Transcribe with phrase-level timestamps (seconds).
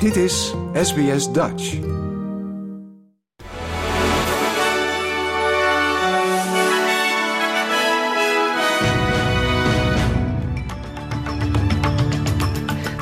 [0.00, 1.78] Dit is SBS Dutch.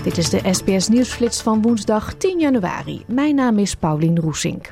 [0.03, 3.05] Dit is de SBS Nieuwsflits van woensdag 10 januari.
[3.07, 4.71] Mijn naam is Paulien Roesink.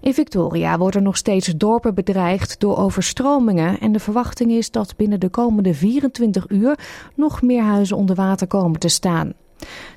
[0.00, 5.20] In Victoria worden nog steeds dorpen bedreigd door overstromingen en de verwachting is dat binnen
[5.20, 6.78] de komende 24 uur
[7.14, 9.32] nog meer huizen onder water komen te staan.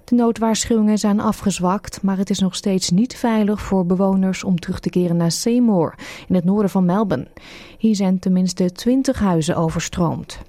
[0.04, 4.80] De noodwaarschuwingen zijn afgezwakt, maar het is nog steeds niet veilig voor bewoners om terug
[4.80, 5.94] te keren naar Seymour
[6.28, 7.28] in het noorden van Melbourne.
[7.78, 10.40] Hier zijn tenminste 20 huizen overstroomd.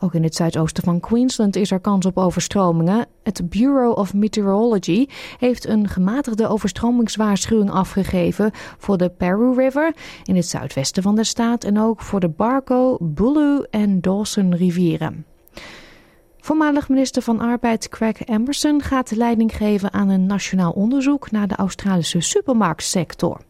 [0.00, 3.06] Ook in het zuidoosten van Queensland is er kans op overstromingen.
[3.22, 5.06] Het Bureau of Meteorology
[5.38, 9.94] heeft een gematigde overstromingswaarschuwing afgegeven voor de Peru River
[10.24, 15.24] in het zuidwesten van de staat en ook voor de Barco, Bulu en Dawson rivieren.
[16.48, 21.56] Voormalig minister van Arbeid Craig Emerson gaat leiding geven aan een nationaal onderzoek naar de
[21.56, 23.40] Australische supermarktsector.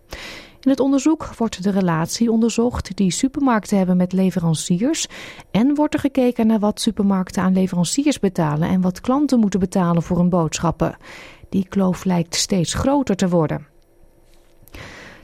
[0.61, 5.06] In het onderzoek wordt de relatie onderzocht die supermarkten hebben met leveranciers
[5.50, 10.03] en wordt er gekeken naar wat supermarkten aan leveranciers betalen en wat klanten moeten betalen
[10.03, 10.97] voor hun boodschappen.
[11.48, 13.67] Die kloof lijkt steeds groter te worden.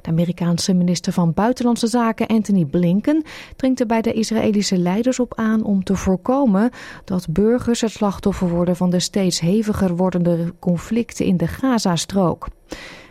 [0.05, 3.23] De Amerikaanse minister van Buitenlandse Zaken Anthony Blinken
[3.57, 6.71] dringt er bij de Israëlische leiders op aan om te voorkomen
[7.05, 12.49] dat burgers het slachtoffer worden van de steeds heviger wordende conflicten in de Gazastrook.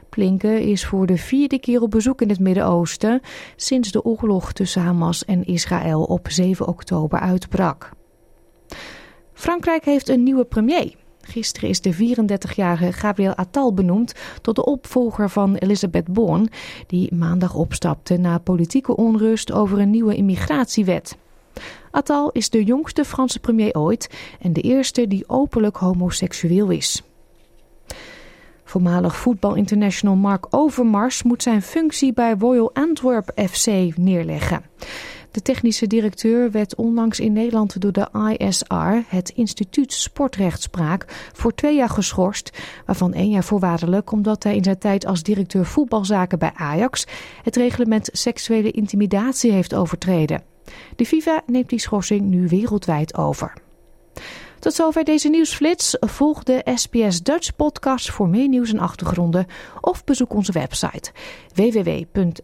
[0.10, 3.22] Blinken is voor de vierde keer op bezoek in het Midden-Oosten
[3.56, 7.92] sinds de oorlog tussen Hamas en Israël op 7 oktober uitbrak.
[9.34, 11.03] Frankrijk heeft een nieuwe premier.
[11.28, 16.48] Gisteren is de 34-jarige Gabriel Attal benoemd tot de opvolger van Elisabeth Borne,
[16.88, 21.18] die maandag opstapte na politieke onrust over een nieuwe immigratiewet.
[21.92, 24.10] Attal is de jongste Franse premier ooit
[24.42, 27.04] en de eerste die openlijk homoseksueel is.
[28.64, 34.64] Voormalig voetbalinternational Mark Overmars moet zijn functie bij Royal Antwerp FC neerleggen.
[35.34, 41.76] De technische directeur werd onlangs in Nederland door de ISR, het Instituut Sportrechtspraak, voor twee
[41.76, 46.52] jaar geschorst, waarvan één jaar voorwaardelijk omdat hij in zijn tijd als directeur voetbalzaken bij
[46.56, 47.06] Ajax
[47.44, 50.44] het reglement seksuele intimidatie heeft overtreden.
[50.96, 53.54] De FIFA neemt die schorsing nu wereldwijd over.
[54.60, 55.98] Tot zover deze nieuwsflits.
[56.00, 59.46] Volg de SBS Dutch podcast voor meer nieuws en achtergronden
[59.82, 61.12] of bezoek onze website
[61.54, 62.44] www.sbs.com.au